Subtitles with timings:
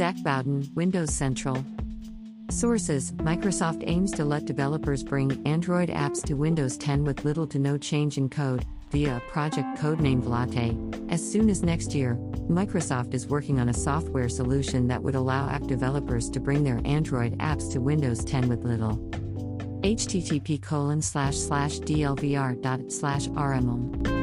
[0.00, 1.62] Zac Bowden, Windows Central.
[2.48, 7.58] Sources Microsoft aims to let developers bring Android apps to Windows 10 with little to
[7.58, 10.74] no change in code via a project codenamed Latte.
[11.10, 12.14] As soon as next year,
[12.48, 16.80] Microsoft is working on a software solution that would allow app developers to bring their
[16.86, 18.96] Android apps to Windows 10 with little.
[19.82, 24.19] http colon slash slash dlvr dot slash rmm